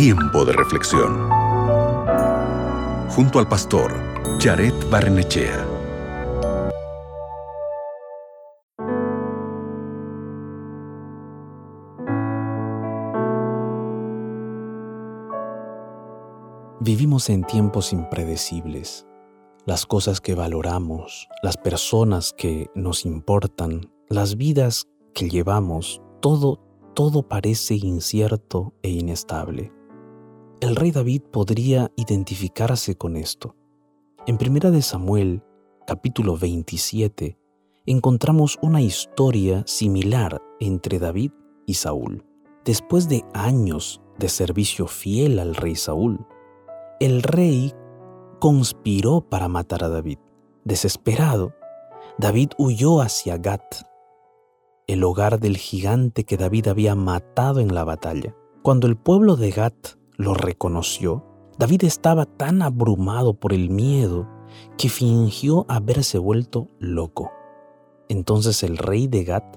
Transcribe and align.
Tiempo 0.00 0.44
de 0.44 0.52
reflexión. 0.52 1.28
Junto 3.10 3.40
al 3.40 3.48
pastor 3.48 3.92
Jared 4.38 4.72
Barnechea. 4.88 5.66
Vivimos 16.78 17.28
en 17.28 17.42
tiempos 17.42 17.92
impredecibles. 17.92 19.04
Las 19.66 19.84
cosas 19.84 20.20
que 20.20 20.36
valoramos, 20.36 21.28
las 21.42 21.56
personas 21.56 22.32
que 22.32 22.70
nos 22.76 23.04
importan, 23.04 23.90
las 24.08 24.36
vidas 24.36 24.84
que 25.12 25.28
llevamos, 25.28 26.00
todo, 26.20 26.60
todo 26.94 27.26
parece 27.26 27.74
incierto 27.74 28.74
e 28.82 28.90
inestable. 28.90 29.72
El 30.60 30.74
rey 30.74 30.90
David 30.90 31.22
podría 31.30 31.92
identificarse 31.94 32.96
con 32.96 33.16
esto. 33.16 33.54
En 34.26 34.38
1 34.44 34.72
de 34.72 34.82
Samuel, 34.82 35.44
capítulo 35.86 36.36
27, 36.36 37.38
encontramos 37.86 38.58
una 38.60 38.82
historia 38.82 39.62
similar 39.68 40.42
entre 40.58 40.98
David 40.98 41.30
y 41.64 41.74
Saúl. 41.74 42.24
Después 42.64 43.08
de 43.08 43.24
años 43.34 44.02
de 44.18 44.28
servicio 44.28 44.88
fiel 44.88 45.38
al 45.38 45.54
rey 45.54 45.76
Saúl, 45.76 46.26
el 46.98 47.22
rey 47.22 47.72
conspiró 48.40 49.20
para 49.20 49.46
matar 49.46 49.84
a 49.84 49.88
David. 49.88 50.18
Desesperado, 50.64 51.54
David 52.18 52.50
huyó 52.58 53.00
hacia 53.00 53.36
Gat, 53.36 53.62
el 54.88 55.04
hogar 55.04 55.38
del 55.38 55.56
gigante 55.56 56.24
que 56.24 56.36
David 56.36 56.66
había 56.66 56.96
matado 56.96 57.60
en 57.60 57.72
la 57.72 57.84
batalla. 57.84 58.34
Cuando 58.62 58.88
el 58.88 58.96
pueblo 58.96 59.36
de 59.36 59.52
Gat 59.52 59.98
lo 60.18 60.34
reconoció, 60.34 61.24
David 61.58 61.84
estaba 61.84 62.26
tan 62.26 62.60
abrumado 62.60 63.34
por 63.34 63.52
el 63.52 63.70
miedo 63.70 64.28
que 64.76 64.88
fingió 64.88 65.64
haberse 65.68 66.18
vuelto 66.18 66.68
loco. 66.78 67.30
Entonces 68.08 68.62
el 68.62 68.78
rey 68.78 69.06
de 69.06 69.24
Gat 69.24 69.56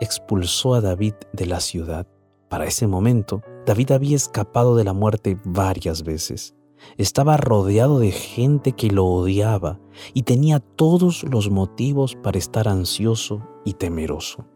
expulsó 0.00 0.74
a 0.74 0.80
David 0.80 1.14
de 1.32 1.46
la 1.46 1.60
ciudad. 1.60 2.06
Para 2.48 2.66
ese 2.66 2.86
momento, 2.86 3.42
David 3.66 3.90
había 3.90 4.16
escapado 4.16 4.76
de 4.76 4.84
la 4.84 4.92
muerte 4.92 5.36
varias 5.44 6.04
veces. 6.04 6.54
Estaba 6.96 7.36
rodeado 7.36 7.98
de 7.98 8.12
gente 8.12 8.72
que 8.72 8.88
lo 8.88 9.04
odiaba 9.04 9.80
y 10.14 10.22
tenía 10.22 10.60
todos 10.60 11.24
los 11.24 11.50
motivos 11.50 12.14
para 12.14 12.38
estar 12.38 12.68
ansioso 12.68 13.42
y 13.64 13.74
temeroso. 13.74 14.46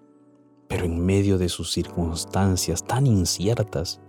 Pero 0.69 0.85
en 0.85 1.05
medio 1.05 1.37
de 1.37 1.49
sus 1.49 1.73
circunstancias 1.73 2.85
tan 2.85 3.07
inciertas, 3.07 4.01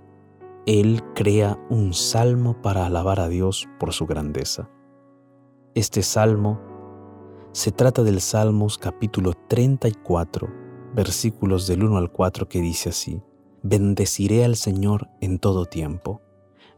él 0.66 1.02
crea 1.16 1.60
un 1.70 1.94
salmo 1.94 2.62
para 2.62 2.86
alabar 2.86 3.20
a 3.20 3.28
Dios 3.28 3.68
por 3.80 3.94
su 3.94 4.06
grandeza. 4.06 4.70
Este 5.76 6.04
salmo 6.04 6.62
se 7.52 7.72
trata 7.72 8.04
del 8.04 8.22
Salmos 8.22 8.78
capítulo 8.78 9.34
34, 9.48 10.50
versículos 10.96 11.68
del 11.68 11.84
1 11.84 11.98
al 11.98 12.12
4 12.12 12.50
que 12.50 12.62
dice 12.62 12.90
así, 12.90 13.22
Bendeciré 13.62 14.44
al 14.44 14.56
Señor 14.56 15.10
en 15.22 15.40
todo 15.40 15.66
tiempo 15.66 16.22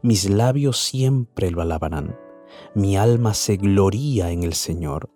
mis 0.06 0.30
labios 0.30 0.78
siempre 0.78 1.50
lo 1.50 1.62
alabarán. 1.62 2.16
Mi 2.76 2.96
alma 2.96 3.34
se 3.34 3.56
gloría 3.56 4.30
en 4.30 4.44
el 4.44 4.54
Señor. 4.54 5.10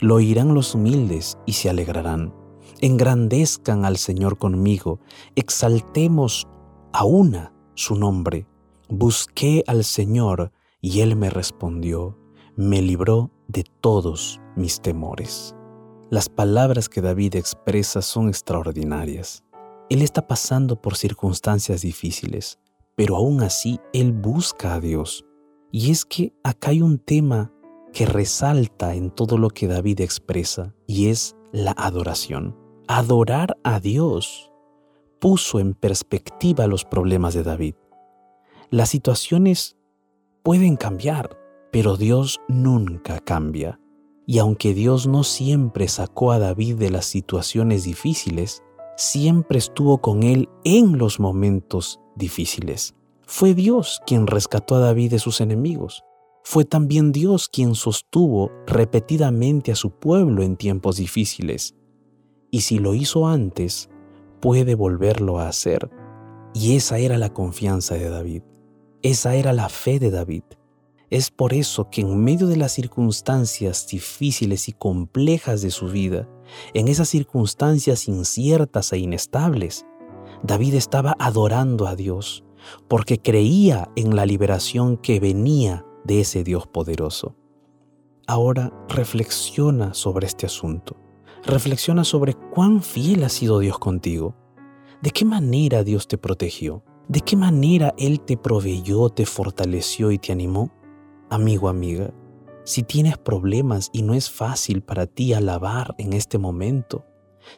Lo 0.00 0.16
oirán 0.16 0.52
los 0.52 0.74
humildes 0.74 1.38
y 1.46 1.52
se 1.52 1.70
alegrarán. 1.70 2.34
Engrandezcan 2.80 3.84
al 3.84 3.98
Señor 3.98 4.38
conmigo, 4.38 4.98
exaltemos 5.36 6.48
a 6.92 7.04
una 7.04 7.51
su 7.74 7.96
nombre. 7.96 8.46
Busqué 8.88 9.64
al 9.66 9.84
Señor 9.84 10.52
y 10.80 11.00
Él 11.00 11.16
me 11.16 11.30
respondió, 11.30 12.18
me 12.56 12.82
libró 12.82 13.30
de 13.48 13.64
todos 13.80 14.40
mis 14.56 14.80
temores. 14.80 15.54
Las 16.10 16.28
palabras 16.28 16.90
que 16.90 17.00
David 17.00 17.36
expresa 17.36 18.02
son 18.02 18.28
extraordinarias. 18.28 19.42
Él 19.88 20.02
está 20.02 20.26
pasando 20.26 20.80
por 20.80 20.96
circunstancias 20.96 21.80
difíciles, 21.80 22.58
pero 22.94 23.16
aún 23.16 23.42
así 23.42 23.80
él 23.94 24.12
busca 24.12 24.74
a 24.74 24.80
Dios. 24.80 25.24
Y 25.70 25.90
es 25.90 26.04
que 26.04 26.34
acá 26.44 26.70
hay 26.70 26.82
un 26.82 26.98
tema 26.98 27.50
que 27.94 28.04
resalta 28.04 28.94
en 28.94 29.10
todo 29.10 29.38
lo 29.38 29.48
que 29.48 29.68
David 29.68 30.02
expresa, 30.02 30.74
y 30.86 31.08
es 31.08 31.34
la 31.50 31.72
adoración. 31.72 32.56
Adorar 32.88 33.56
a 33.64 33.80
Dios 33.80 34.51
puso 35.22 35.60
en 35.60 35.74
perspectiva 35.74 36.66
los 36.66 36.84
problemas 36.84 37.32
de 37.32 37.44
David. 37.44 37.76
Las 38.70 38.88
situaciones 38.88 39.76
pueden 40.42 40.74
cambiar, 40.74 41.38
pero 41.70 41.96
Dios 41.96 42.40
nunca 42.48 43.20
cambia. 43.20 43.78
Y 44.26 44.38
aunque 44.38 44.74
Dios 44.74 45.06
no 45.06 45.22
siempre 45.22 45.86
sacó 45.86 46.32
a 46.32 46.40
David 46.40 46.74
de 46.74 46.90
las 46.90 47.06
situaciones 47.06 47.84
difíciles, 47.84 48.64
siempre 48.96 49.58
estuvo 49.58 49.98
con 49.98 50.24
él 50.24 50.48
en 50.64 50.98
los 50.98 51.20
momentos 51.20 52.00
difíciles. 52.16 52.96
Fue 53.24 53.54
Dios 53.54 54.00
quien 54.04 54.26
rescató 54.26 54.74
a 54.74 54.80
David 54.80 55.12
de 55.12 55.18
sus 55.20 55.40
enemigos. 55.40 56.02
Fue 56.42 56.64
también 56.64 57.12
Dios 57.12 57.48
quien 57.48 57.76
sostuvo 57.76 58.50
repetidamente 58.66 59.70
a 59.70 59.76
su 59.76 59.92
pueblo 59.92 60.42
en 60.42 60.56
tiempos 60.56 60.96
difíciles. 60.96 61.76
Y 62.50 62.62
si 62.62 62.80
lo 62.80 62.94
hizo 62.94 63.28
antes, 63.28 63.88
puede 64.42 64.74
volverlo 64.74 65.38
a 65.38 65.48
hacer. 65.48 65.88
Y 66.52 66.76
esa 66.76 66.98
era 66.98 67.16
la 67.16 67.32
confianza 67.32 67.94
de 67.94 68.10
David. 68.10 68.42
Esa 69.00 69.36
era 69.36 69.52
la 69.52 69.68
fe 69.68 69.98
de 70.00 70.10
David. 70.10 70.42
Es 71.10 71.30
por 71.30 71.54
eso 71.54 71.88
que 71.90 72.00
en 72.00 72.22
medio 72.22 72.48
de 72.48 72.56
las 72.56 72.72
circunstancias 72.72 73.86
difíciles 73.86 74.68
y 74.68 74.72
complejas 74.72 75.62
de 75.62 75.70
su 75.70 75.88
vida, 75.88 76.28
en 76.74 76.88
esas 76.88 77.08
circunstancias 77.08 78.08
inciertas 78.08 78.92
e 78.92 78.98
inestables, 78.98 79.86
David 80.42 80.74
estaba 80.74 81.14
adorando 81.18 81.86
a 81.86 81.94
Dios 81.94 82.44
porque 82.88 83.18
creía 83.18 83.90
en 83.94 84.16
la 84.16 84.26
liberación 84.26 84.96
que 84.96 85.20
venía 85.20 85.86
de 86.04 86.20
ese 86.20 86.42
Dios 86.42 86.66
poderoso. 86.66 87.36
Ahora 88.26 88.72
reflexiona 88.88 89.94
sobre 89.94 90.26
este 90.26 90.46
asunto. 90.46 90.96
Reflexiona 91.44 92.04
sobre 92.04 92.34
cuán 92.34 92.82
fiel 92.82 93.24
ha 93.24 93.28
sido 93.28 93.58
Dios 93.58 93.78
contigo. 93.78 94.36
¿De 95.00 95.10
qué 95.10 95.24
manera 95.24 95.82
Dios 95.82 96.06
te 96.06 96.16
protegió? 96.18 96.84
¿De 97.08 97.20
qué 97.20 97.36
manera 97.36 97.94
Él 97.98 98.20
te 98.20 98.36
proveyó, 98.36 99.08
te 99.08 99.26
fortaleció 99.26 100.12
y 100.12 100.18
te 100.18 100.32
animó? 100.32 100.72
Amigo, 101.30 101.68
amiga, 101.68 102.14
si 102.64 102.84
tienes 102.84 103.18
problemas 103.18 103.90
y 103.92 104.02
no 104.02 104.14
es 104.14 104.30
fácil 104.30 104.82
para 104.82 105.06
ti 105.06 105.32
alabar 105.32 105.94
en 105.98 106.12
este 106.12 106.38
momento, 106.38 107.04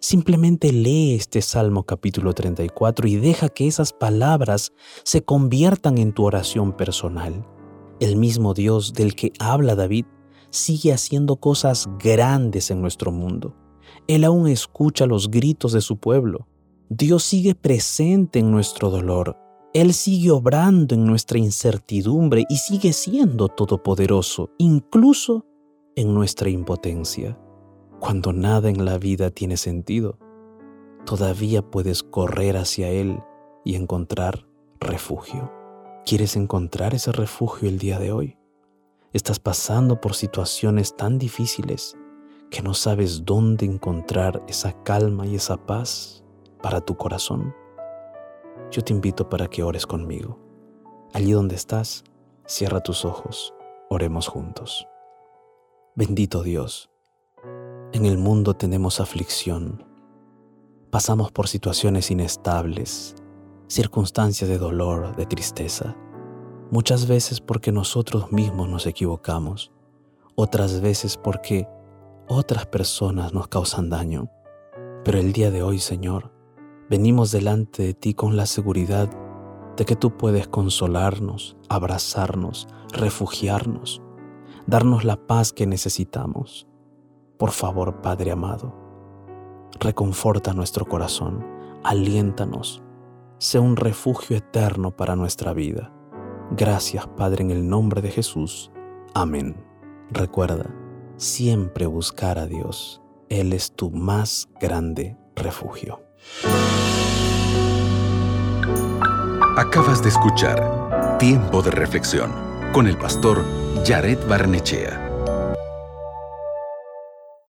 Simplemente 0.01 0.73
lee 0.73 1.15
este 1.15 1.43
Salmo 1.43 1.85
capítulo 1.85 2.33
34 2.33 3.07
y 3.09 3.17
deja 3.17 3.49
que 3.49 3.67
esas 3.67 3.93
palabras 3.93 4.73
se 5.03 5.23
conviertan 5.23 5.99
en 5.99 6.13
tu 6.13 6.25
oración 6.25 6.77
personal. 6.77 7.47
El 8.01 8.17
mismo 8.17 8.55
Dios 8.55 8.93
del 8.93 9.15
que 9.15 9.33
habla 9.39 9.75
David 9.75 10.07
sigue 10.51 10.93
haciendo 10.93 11.37
cosas 11.37 11.89
grandes 11.99 12.71
en 12.71 12.81
nuestro 12.81 13.13
mundo. 13.13 13.55
Él 14.07 14.25
aún 14.25 14.49
escucha 14.49 15.07
los 15.07 15.31
gritos 15.31 15.73
de 15.73 15.81
su 15.81 15.97
pueblo. 15.97 16.47
Dios 16.89 17.25
sigue 17.25 17.55
presente 17.55 18.39
en 18.39 18.51
nuestro 18.51 18.91
dolor. 18.91 19.39
Él 19.73 19.93
sigue 19.93 20.31
obrando 20.31 20.95
en 20.95 21.05
nuestra 21.05 21.39
incertidumbre 21.39 22.45
y 22.49 22.57
sigue 22.57 22.93
siendo 22.93 23.49
todopoderoso, 23.49 24.51
incluso 24.59 25.47
en 25.97 26.15
nuestra 26.15 26.51
impotencia. 26.51 27.39
Cuando 27.99 28.33
nada 28.33 28.69
en 28.69 28.85
la 28.85 28.99
vida 28.99 29.31
tiene 29.31 29.57
sentido, 29.57 30.19
todavía 31.07 31.63
puedes 31.63 32.03
correr 32.03 32.57
hacia 32.57 32.91
Él 32.91 33.19
y 33.65 33.75
encontrar 33.75 34.47
refugio. 34.79 35.51
¿Quieres 36.05 36.37
encontrar 36.37 36.95
ese 36.95 37.13
refugio 37.13 37.69
el 37.69 37.79
día 37.79 37.99
de 37.99 38.13
hoy? 38.13 38.37
Estás 39.13 39.39
pasando 39.41 40.01
por 40.01 40.15
situaciones 40.15 40.97
tan 40.97 41.19
difíciles 41.19 41.97
que 42.55 42.63
no 42.63 42.73
sabes 42.73 43.25
dónde 43.25 43.67
encontrar 43.67 44.41
esa 44.47 44.73
calma 44.85 45.27
y 45.27 45.35
esa 45.35 45.57
paz 45.57 46.23
para 46.63 46.81
tu 46.81 46.97
corazón. 46.97 47.53
Yo 48.71 48.81
te 48.85 48.93
invito 48.93 49.29
para 49.29 49.49
que 49.49 49.65
ores 49.65 49.85
conmigo. 49.85 50.39
Allí 51.13 51.33
donde 51.33 51.57
estás, 51.57 52.05
cierra 52.47 52.79
tus 52.79 53.05
ojos, 53.05 53.53
oremos 53.91 54.29
juntos. 54.29 54.87
Bendito 55.97 56.45
Dios, 56.45 56.91
en 57.93 58.07
el 58.07 58.19
mundo 58.19 58.55
tenemos 58.55 59.01
aflicción. 59.01 59.85
Pasamos 60.93 61.33
por 61.33 61.49
situaciones 61.49 62.13
inestables, 62.13 63.17
circunstancias 63.67 64.49
de 64.49 64.59
dolor, 64.59 65.17
de 65.17 65.27
tristeza. 65.27 65.97
Muchas 66.71 67.09
veces 67.09 67.41
porque 67.41 67.73
nosotros 67.73 68.31
mismos 68.31 68.69
nos 68.69 68.87
equivocamos, 68.87 69.73
otras 70.37 70.81
veces 70.81 71.17
porque 71.17 71.67
otras 72.27 72.67
personas 72.67 73.33
nos 73.33 73.49
causan 73.49 73.91
daño. 73.91 74.29
Pero 75.05 75.19
el 75.19 75.33
día 75.33 75.51
de 75.51 75.63
hoy, 75.63 75.79
Señor, 75.79 76.33
venimos 76.89 77.31
delante 77.31 77.83
de 77.83 77.95
ti 77.95 78.15
con 78.15 78.37
la 78.37 78.47
seguridad 78.47 79.11
de 79.77 79.85
que 79.85 79.97
tú 79.97 80.17
puedes 80.17 80.49
consolarnos, 80.49 81.57
abrazarnos, 81.69 82.69
refugiarnos, 82.93 84.03
darnos 84.67 85.05
la 85.05 85.17
paz 85.17 85.53
que 85.53 85.67
necesitamos. 85.67 86.67
Por 87.39 87.51
favor, 87.51 88.01
Padre 88.01 88.31
amado, 88.31 88.75
reconforta 89.81 90.53
nuestro 90.53 90.87
corazón, 90.87 91.45
aliéntanos, 91.83 92.83
sea 93.39 93.61
un 93.61 93.77
refugio 93.77 94.37
eterno 94.37 94.97
para 94.97 95.17
nuestra 95.17 95.53
vida. 95.53 95.93
Gracias, 96.53 97.07
Padre, 97.09 97.43
en 97.43 97.51
el 97.51 97.69
nombre 97.69 98.01
de 98.01 98.11
Jesús. 98.11 98.71
Amén. 99.13 99.57
Recuerda, 100.11 100.73
siempre 101.17 101.87
buscar 101.87 102.39
a 102.39 102.47
Dios. 102.47 103.01
Él 103.29 103.53
es 103.53 103.73
tu 103.73 103.91
más 103.91 104.49
grande 104.61 105.17
refugio. 105.35 106.03
Acabas 109.57 110.03
de 110.03 110.09
escuchar 110.09 111.19
Tiempo 111.19 111.63
de 111.63 111.71
Reflexión 111.71 112.33
con 112.73 112.87
el 112.87 112.97
pastor 112.97 113.45
Jared 113.87 114.19
Barnechea. 114.29 115.04